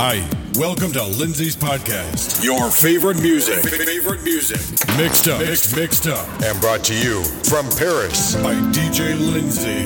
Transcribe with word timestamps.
Hi, 0.00 0.24
welcome 0.54 0.92
to 0.92 1.02
Lindsay's 1.02 1.56
podcast. 1.56 2.44
Your 2.44 2.70
favorite 2.70 3.20
music, 3.20 3.68
favorite 3.68 4.22
music, 4.22 4.60
mixed 4.96 5.26
up, 5.26 5.40
mixed, 5.40 5.74
mixed 5.74 6.06
up, 6.06 6.24
and 6.40 6.60
brought 6.60 6.84
to 6.84 6.94
you 6.94 7.24
from 7.42 7.68
Paris 7.70 8.36
by 8.36 8.54
DJ 8.70 9.18
Lindsay. 9.18 9.82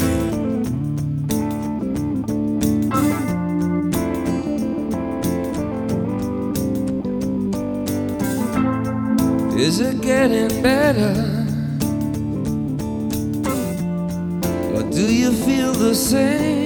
Is 9.59 9.81
it 9.81 10.03
getting 10.03 10.63
better? 10.63 11.15
Or 14.77 14.83
do 14.91 15.11
you 15.11 15.33
feel 15.33 15.73
the 15.73 15.95
same? 15.95 16.62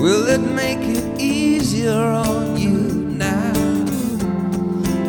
Will 0.00 0.26
it 0.28 0.38
make 0.40 0.78
it 0.80 1.20
easier 1.20 1.92
on 1.92 2.56
you 2.56 2.70
now? 2.70 3.52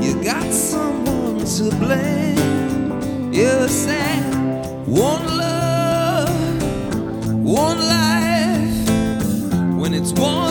You 0.02 0.22
got 0.22 0.52
someone 0.52 1.46
to 1.46 1.70
blame. 1.80 3.32
You 3.32 3.70
said 3.70 4.22
one 4.86 5.26
love, 5.38 6.64
one 7.42 7.80
life. 7.80 8.90
When 9.80 9.94
it's 9.94 10.12
one 10.12 10.51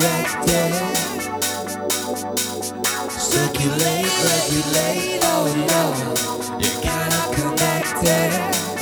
can't 0.00 0.46
direct 0.46 0.48
it. 0.48 0.74
Circulate, 3.10 4.10
regulate, 4.24 5.20
oh 5.22 5.46
no, 5.70 5.82
you 6.58 6.70
gotta 6.82 7.34
connect 7.34 8.73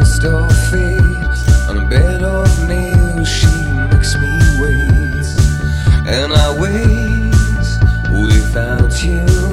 kissed 0.00 0.22
her 0.22 0.48
on 1.68 1.76
a 1.76 1.86
bed 1.86 2.22
of 2.22 2.48
nails. 2.66 3.28
She 3.28 3.46
makes 3.92 4.14
me 4.16 4.32
wait, 4.58 5.26
and 6.08 6.32
I 6.32 6.48
wait 6.58 7.30
without 8.10 9.04
you. 9.04 9.49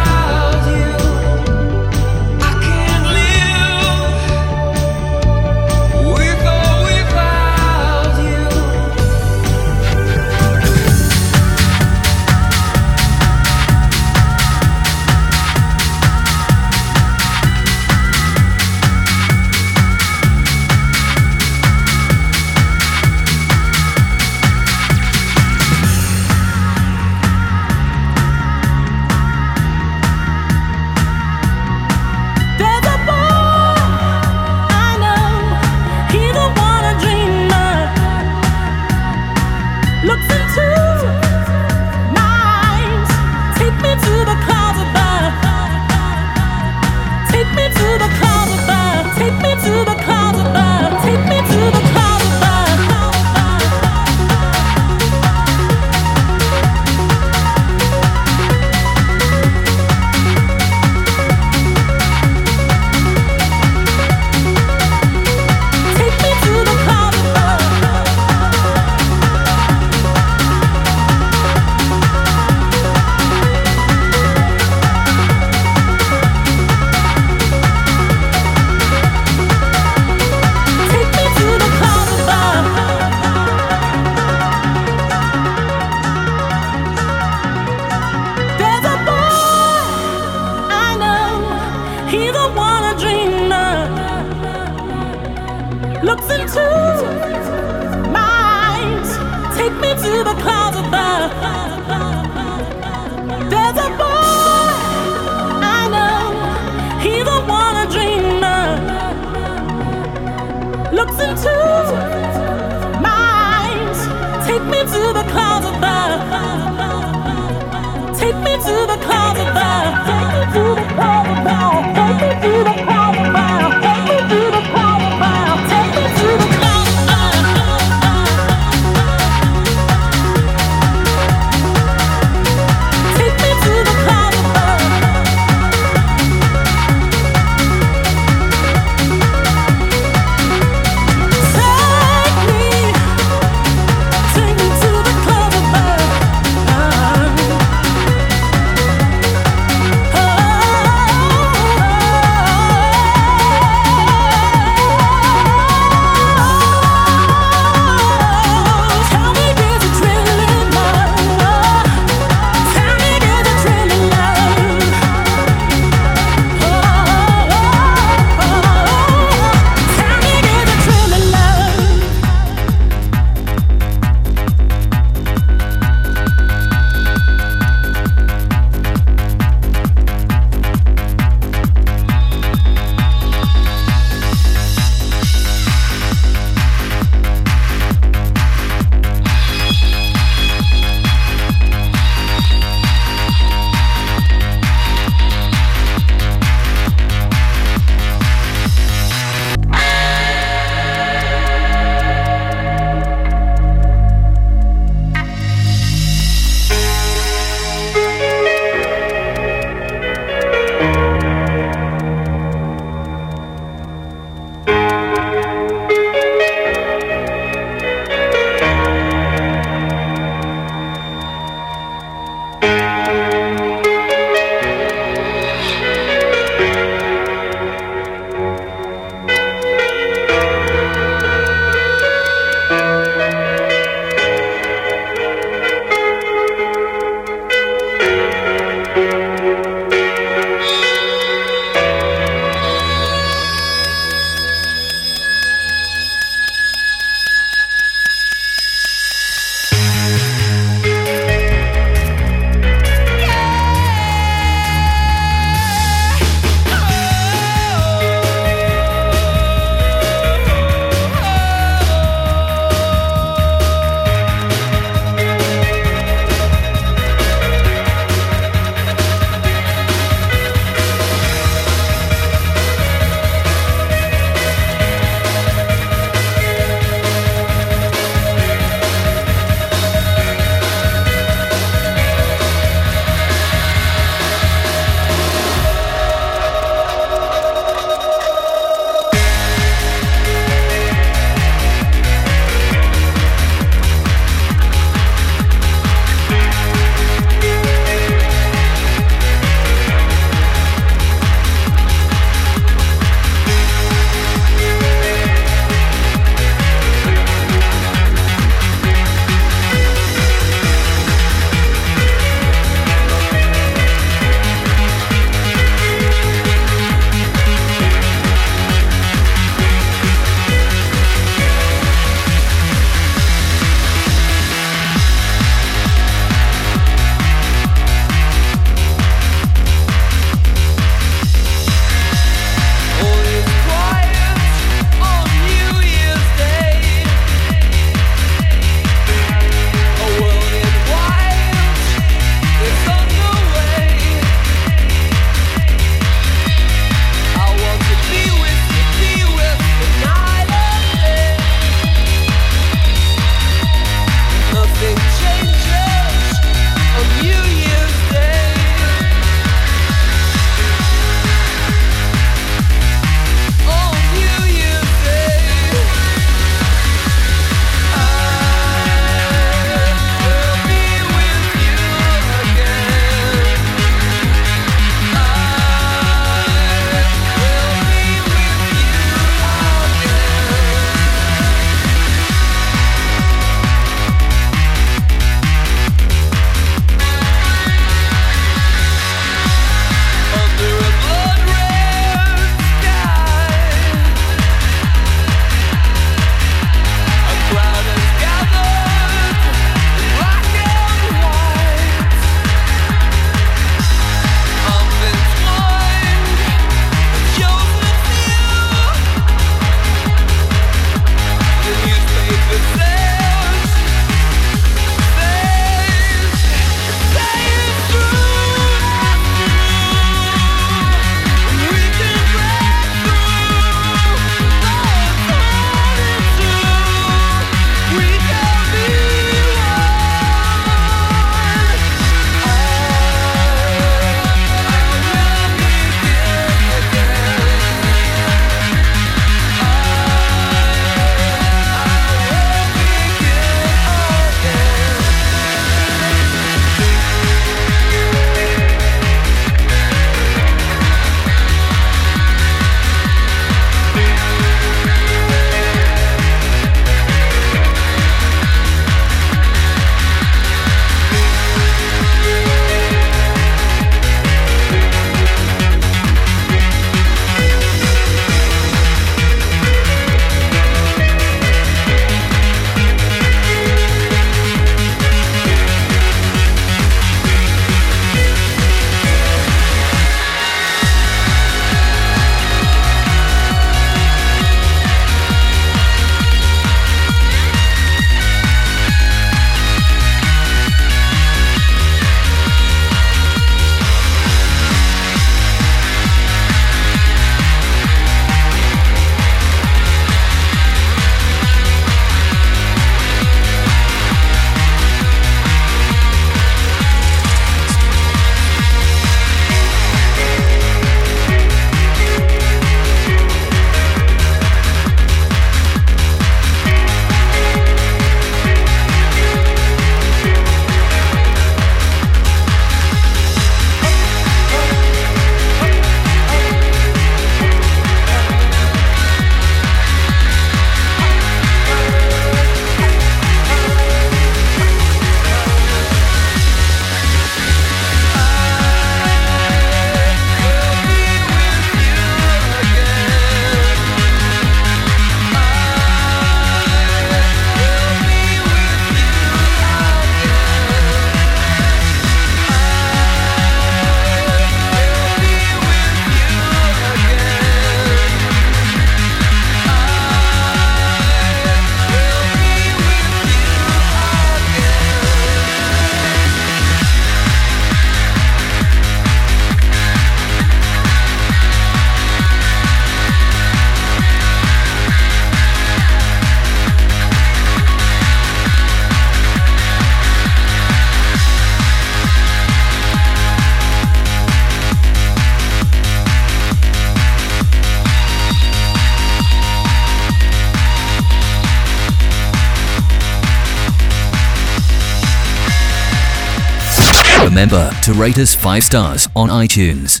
To 597.90 598.00
rate 598.00 598.18
us 598.18 598.34
5 598.34 598.62
stars 598.62 599.08
on 599.16 599.28
iTunes. 599.28 600.00